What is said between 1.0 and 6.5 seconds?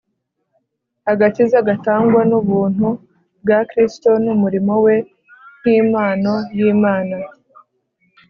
Agakiza gatangwa n'ubuntu bwa Kristo n'umurimo we nk'impano